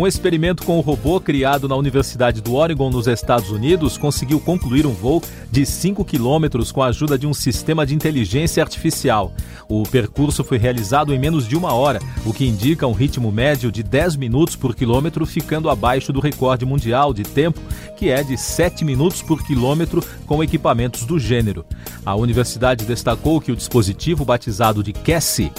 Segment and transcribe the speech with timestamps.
[0.00, 4.86] Um experimento com o robô criado na Universidade do Oregon, nos Estados Unidos, conseguiu concluir
[4.86, 5.20] um voo
[5.50, 9.32] de 5 quilômetros com a ajuda de um sistema de inteligência artificial.
[9.68, 13.72] O percurso foi realizado em menos de uma hora, o que indica um ritmo médio
[13.72, 17.60] de 10 minutos por quilômetro, ficando abaixo do recorde mundial de tempo,
[17.96, 21.66] que é de 7 minutos por quilômetro com equipamentos do gênero.
[22.06, 25.50] A universidade destacou que o dispositivo, batizado de Cassie,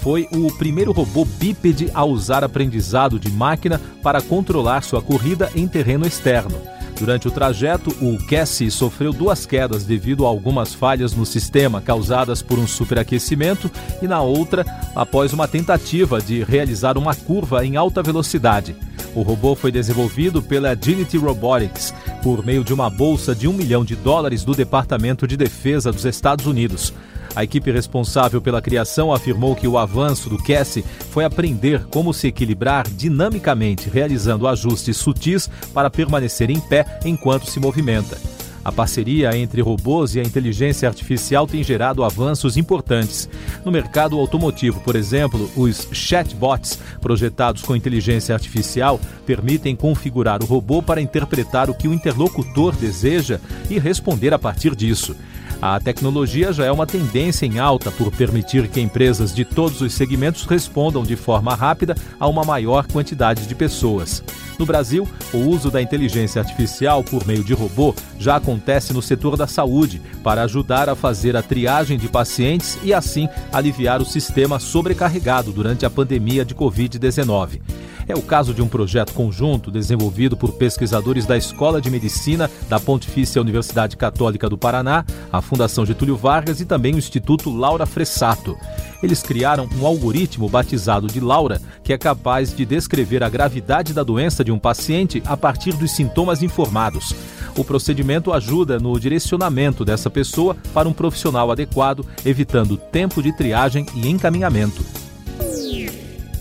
[0.00, 5.66] foi o primeiro robô bípede a usar aprendizado de máquina para controlar sua corrida em
[5.66, 6.56] terreno externo.
[6.98, 12.42] Durante o trajeto, o Cassie sofreu duas quedas devido a algumas falhas no sistema causadas
[12.42, 13.70] por um superaquecimento
[14.02, 14.66] e na outra
[14.96, 18.74] após uma tentativa de realizar uma curva em alta velocidade.
[19.14, 23.84] O robô foi desenvolvido pela Agility Robotics por meio de uma bolsa de um milhão
[23.84, 26.92] de dólares do Departamento de Defesa dos Estados Unidos.
[27.38, 32.26] A equipe responsável pela criação afirmou que o avanço do Cassie foi aprender como se
[32.26, 38.18] equilibrar dinamicamente, realizando ajustes sutis para permanecer em pé enquanto se movimenta.
[38.64, 43.28] A parceria entre robôs e a inteligência artificial tem gerado avanços importantes.
[43.64, 50.82] No mercado automotivo, por exemplo, os chatbots, projetados com inteligência artificial, permitem configurar o robô
[50.82, 53.38] para interpretar o que o interlocutor deseja
[53.70, 55.14] e responder a partir disso.
[55.60, 59.92] A tecnologia já é uma tendência em alta por permitir que empresas de todos os
[59.92, 64.22] segmentos respondam de forma rápida a uma maior quantidade de pessoas.
[64.56, 69.36] No Brasil, o uso da inteligência artificial por meio de robô já acontece no setor
[69.36, 74.60] da saúde para ajudar a fazer a triagem de pacientes e, assim, aliviar o sistema
[74.60, 77.60] sobrecarregado durante a pandemia de Covid-19.
[78.08, 82.80] É o caso de um projeto conjunto desenvolvido por pesquisadores da Escola de Medicina da
[82.80, 88.54] Pontifícia Universidade Católica do Paraná, a Fundação Getúlio Vargas e também o Instituto Laura Fressato.
[89.02, 94.02] Eles criaram um algoritmo batizado de Laura, que é capaz de descrever a gravidade da
[94.02, 97.14] doença de um paciente a partir dos sintomas informados.
[97.56, 103.86] O procedimento ajuda no direcionamento dessa pessoa para um profissional adequado, evitando tempo de triagem
[103.94, 104.84] e encaminhamento.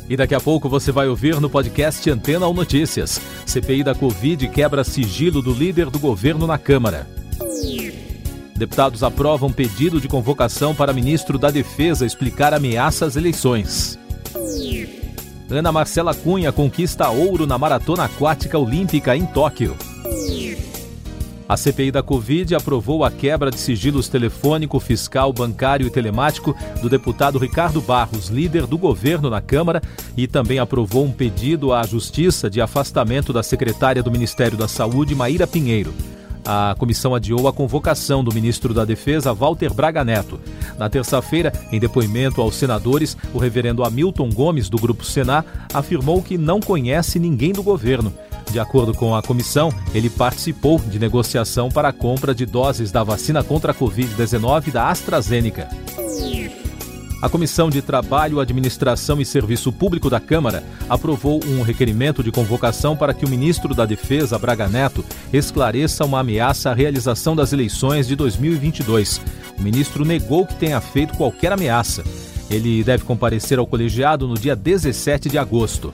[0.09, 3.21] E daqui a pouco você vai ouvir no podcast Antena ou Notícias.
[3.45, 7.07] CPI da Covid quebra sigilo do líder do governo na Câmara.
[8.57, 13.99] Deputados aprovam pedido de convocação para ministro da Defesa explicar ameaça às eleições.
[15.47, 19.77] Ana Marcela Cunha conquista ouro na maratona aquática olímpica em Tóquio.
[21.47, 26.89] A CPI da Covid aprovou a quebra de sigilos telefônico, fiscal, bancário e telemático do
[26.89, 29.81] deputado Ricardo Barros, líder do governo na Câmara,
[30.17, 35.15] e também aprovou um pedido à Justiça de afastamento da secretária do Ministério da Saúde,
[35.15, 35.93] Maíra Pinheiro.
[36.49, 40.39] A comissão adiou a convocação do ministro da Defesa, Walter Braga Neto.
[40.77, 46.37] Na terça-feira, em depoimento aos senadores, o reverendo Hamilton Gomes, do Grupo Senar, afirmou que
[46.37, 48.13] não conhece ninguém do governo
[48.51, 53.03] de acordo com a comissão, ele participou de negociação para a compra de doses da
[53.03, 55.67] vacina contra a Covid-19 da AstraZeneca.
[57.19, 62.95] A Comissão de Trabalho, Administração e Serviço Público da Câmara aprovou um requerimento de convocação
[62.95, 68.07] para que o ministro da Defesa, Braga Neto, esclareça uma ameaça à realização das eleições
[68.07, 69.19] de 2022.
[69.57, 72.03] O ministro negou que tenha feito qualquer ameaça.
[72.51, 75.91] Ele deve comparecer ao colegiado no dia 17 de agosto.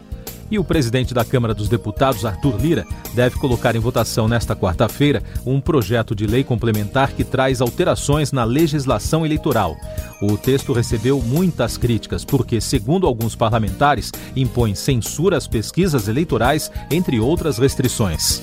[0.49, 5.23] E o presidente da Câmara dos Deputados, Arthur Lira, deve colocar em votação nesta quarta-feira
[5.45, 9.75] um projeto de lei complementar que traz alterações na legislação eleitoral.
[10.21, 17.19] O texto recebeu muitas críticas porque, segundo alguns parlamentares, impõe censura às pesquisas eleitorais, entre
[17.19, 18.41] outras restrições.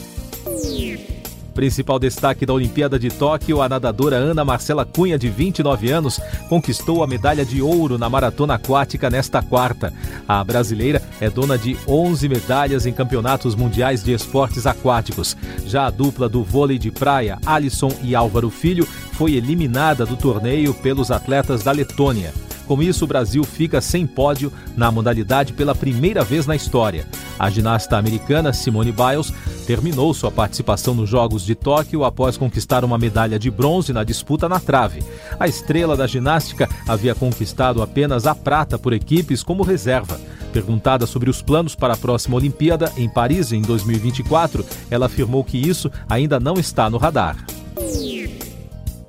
[1.55, 7.03] Principal destaque da Olimpíada de Tóquio, a nadadora Ana Marcela Cunha, de 29 anos, conquistou
[7.03, 9.93] a medalha de ouro na maratona aquática nesta quarta.
[10.27, 15.37] A brasileira é dona de 11 medalhas em campeonatos mundiais de esportes aquáticos.
[15.66, 20.72] Já a dupla do vôlei de praia, Alisson e Álvaro Filho, foi eliminada do torneio
[20.72, 22.33] pelos atletas da Letônia.
[22.66, 27.04] Com isso, o Brasil fica sem pódio na modalidade pela primeira vez na história.
[27.41, 29.33] A ginasta americana Simone Biles
[29.66, 34.47] terminou sua participação nos Jogos de Tóquio após conquistar uma medalha de bronze na disputa
[34.47, 35.03] na trave.
[35.39, 40.21] A estrela da ginástica havia conquistado apenas a prata por equipes como reserva.
[40.53, 45.57] Perguntada sobre os planos para a próxima Olimpíada em Paris em 2024, ela afirmou que
[45.57, 47.42] isso ainda não está no radar.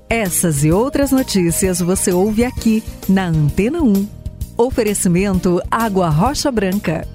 [0.08, 4.08] Essas e outras notícias você ouve aqui na Antena 1.
[4.56, 7.06] Oferecimento Água Rocha Branca.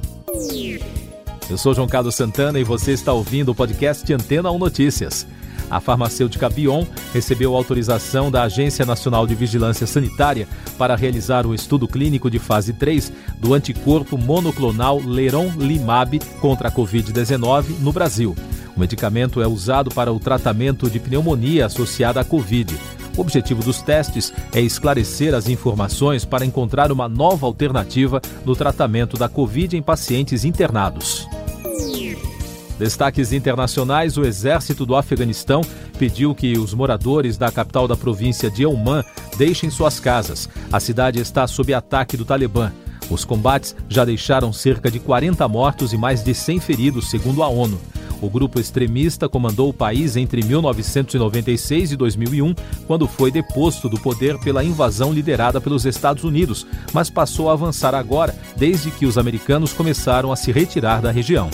[1.50, 5.26] Eu sou João Carlos Santana e você está ouvindo o podcast Antena 1 Notícias.
[5.70, 6.84] A farmacêutica Bion
[7.14, 10.46] recebeu autorização da Agência Nacional de Vigilância Sanitária
[10.78, 17.80] para realizar o estudo clínico de fase 3 do anticorpo monoclonal Leronlimab contra a Covid-19
[17.80, 18.36] no Brasil.
[18.76, 22.78] O medicamento é usado para o tratamento de pneumonia associada à Covid.
[23.16, 29.18] O objetivo dos testes é esclarecer as informações para encontrar uma nova alternativa no tratamento
[29.18, 31.28] da Covid em pacientes internados.
[32.78, 35.62] Destaques internacionais: o exército do Afeganistão
[35.98, 39.04] pediu que os moradores da capital da província de Helmand
[39.38, 40.50] deixem suas casas.
[40.72, 42.72] A cidade está sob ataque do Talibã.
[43.10, 47.48] Os combates já deixaram cerca de 40 mortos e mais de 100 feridos, segundo a
[47.48, 47.80] ONU.
[48.22, 52.56] O grupo extremista comandou o país entre 1996 e 2001,
[52.88, 57.94] quando foi deposto do poder pela invasão liderada pelos Estados Unidos, mas passou a avançar
[57.94, 61.50] agora, desde que os americanos começaram a se retirar da região.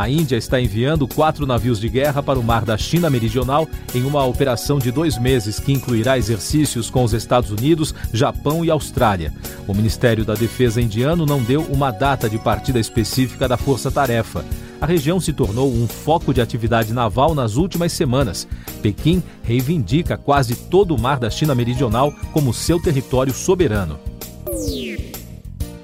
[0.00, 4.02] A Índia está enviando quatro navios de guerra para o Mar da China Meridional em
[4.02, 9.30] uma operação de dois meses que incluirá exercícios com os Estados Unidos, Japão e Austrália.
[9.68, 14.42] O Ministério da Defesa indiano não deu uma data de partida específica da força-tarefa.
[14.80, 18.48] A região se tornou um foco de atividade naval nas últimas semanas.
[18.80, 24.00] Pequim reivindica quase todo o Mar da China Meridional como seu território soberano.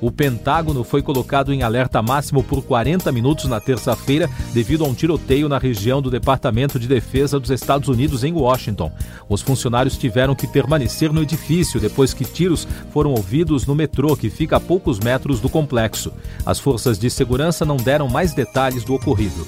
[0.01, 4.95] O Pentágono foi colocado em alerta máximo por 40 minutos na terça-feira devido a um
[4.95, 8.93] tiroteio na região do Departamento de Defesa dos Estados Unidos em Washington.
[9.29, 14.29] Os funcionários tiveram que permanecer no edifício depois que tiros foram ouvidos no metrô que
[14.29, 16.13] fica a poucos metros do complexo.
[16.45, 19.47] As forças de segurança não deram mais detalhes do ocorrido.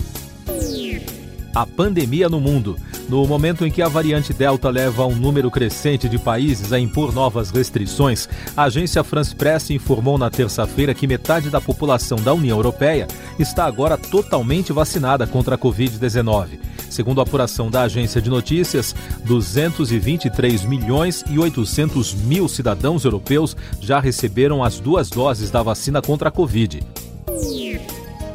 [1.54, 2.76] A pandemia no mundo.
[3.08, 7.10] No momento em que a variante Delta leva um número crescente de países a impor
[7.10, 12.58] novas restrições, a agência France Press informou na terça-feira que metade da população da União
[12.58, 13.08] Europeia
[13.38, 16.58] está agora totalmente vacinada contra a Covid-19.
[16.90, 18.94] Segundo a apuração da agência de notícias,
[19.24, 26.28] 223 milhões e 800 mil cidadãos europeus já receberam as duas doses da vacina contra
[26.28, 26.80] a Covid.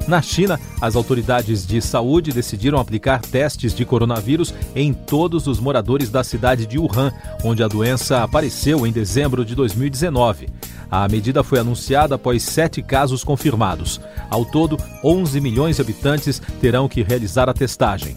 [0.08, 6.10] Na China, as autoridades de saúde decidiram aplicar testes de coronavírus em todos os moradores
[6.10, 7.12] da cidade de Wuhan,
[7.44, 10.50] onde a doença apareceu em dezembro de 2019.
[10.92, 14.00] A medida foi anunciada após sete casos confirmados.
[14.30, 18.16] Ao todo, 11 milhões de habitantes terão que realizar a testagem.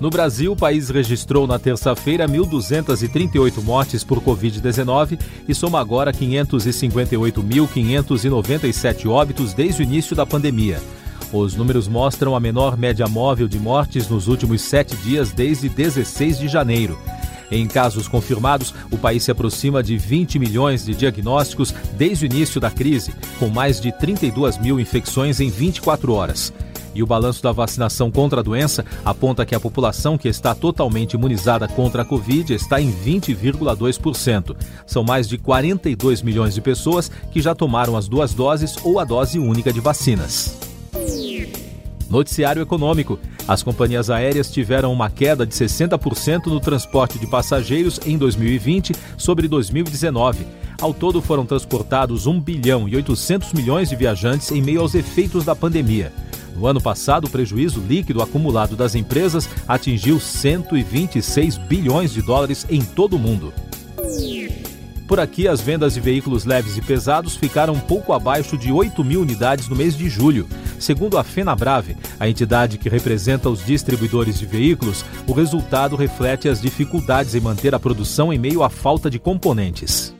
[0.00, 5.18] No Brasil, o país registrou na terça-feira 1.238 mortes por Covid-19
[5.48, 10.80] e soma agora 558.597 óbitos desde o início da pandemia.
[11.32, 16.38] Os números mostram a menor média móvel de mortes nos últimos sete dias desde 16
[16.38, 16.96] de janeiro.
[17.50, 22.60] Em casos confirmados, o país se aproxima de 20 milhões de diagnósticos desde o início
[22.60, 26.52] da crise, com mais de 32 mil infecções em 24 horas.
[26.94, 31.14] E o balanço da vacinação contra a doença aponta que a população que está totalmente
[31.14, 34.56] imunizada contra a Covid está em 20,2%.
[34.86, 39.04] São mais de 42 milhões de pessoas que já tomaram as duas doses ou a
[39.04, 40.56] dose única de vacinas.
[42.10, 43.18] Noticiário Econômico.
[43.46, 49.46] As companhias aéreas tiveram uma queda de 60% no transporte de passageiros em 2020 sobre
[49.46, 50.46] 2019.
[50.80, 55.44] Ao todo foram transportados 1 bilhão e 800 milhões de viajantes em meio aos efeitos
[55.44, 56.12] da pandemia.
[56.58, 62.82] No ano passado, o prejuízo líquido acumulado das empresas atingiu 126 bilhões de dólares em
[62.82, 63.54] todo o mundo.
[65.06, 69.04] Por aqui, as vendas de veículos leves e pesados ficaram um pouco abaixo de 8
[69.04, 70.48] mil unidades no mês de julho.
[70.80, 76.60] Segundo a FenaBrave, a entidade que representa os distribuidores de veículos, o resultado reflete as
[76.60, 80.17] dificuldades em manter a produção em meio à falta de componentes.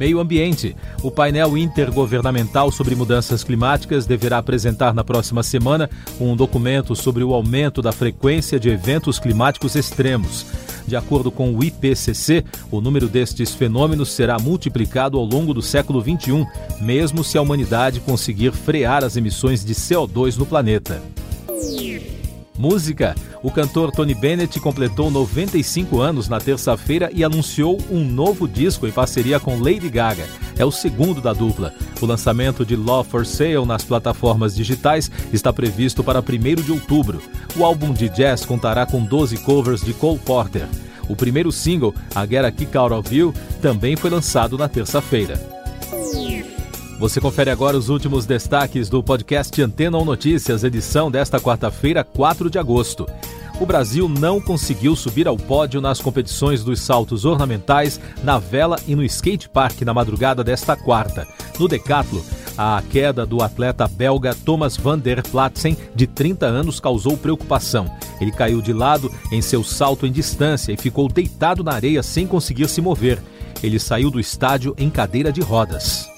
[0.00, 0.74] Meio Ambiente.
[1.02, 7.34] O painel intergovernamental sobre mudanças climáticas deverá apresentar na próxima semana um documento sobre o
[7.34, 10.46] aumento da frequência de eventos climáticos extremos.
[10.86, 16.00] De acordo com o IPCC, o número destes fenômenos será multiplicado ao longo do século
[16.00, 16.46] XXI,
[16.80, 21.02] mesmo se a humanidade conseguir frear as emissões de CO2 no planeta.
[22.60, 23.14] Música.
[23.42, 28.92] O cantor Tony Bennett completou 95 anos na terça-feira e anunciou um novo disco em
[28.92, 30.28] parceria com Lady Gaga.
[30.58, 31.72] É o segundo da dupla.
[32.02, 37.22] O lançamento de Love for Sale nas plataformas digitais está previsto para 1 de outubro.
[37.56, 40.68] O álbum de jazz contará com 12 covers de Cole Porter.
[41.08, 45.59] O primeiro single, A Get a Kick Out of You, também foi lançado na terça-feira.
[47.00, 52.50] Você confere agora os últimos destaques do podcast Antena ou Notícias, edição desta quarta-feira, 4
[52.50, 53.06] de agosto.
[53.58, 58.94] O Brasil não conseguiu subir ao pódio nas competições dos saltos ornamentais, na vela e
[58.94, 61.26] no skate park na madrugada desta quarta.
[61.58, 62.22] No decatlo,
[62.58, 67.90] A queda do atleta belga Thomas van der Platsen, de 30 anos, causou preocupação.
[68.20, 72.26] Ele caiu de lado em seu salto em distância e ficou deitado na areia sem
[72.26, 73.18] conseguir se mover.
[73.62, 76.10] Ele saiu do estádio em cadeira de rodas.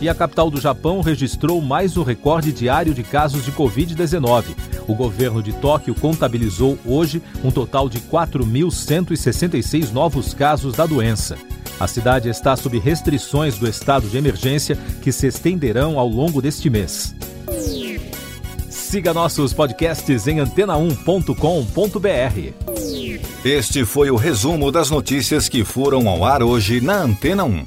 [0.00, 4.44] E a capital do Japão registrou mais um recorde diário de casos de Covid-19.
[4.86, 11.36] O governo de Tóquio contabilizou hoje um total de 4.166 novos casos da doença.
[11.80, 16.70] A cidade está sob restrições do estado de emergência que se estenderão ao longo deste
[16.70, 17.12] mês.
[18.70, 23.18] Siga nossos podcasts em antena1.com.br.
[23.44, 27.66] Este foi o resumo das notícias que foram ao ar hoje na Antena 1.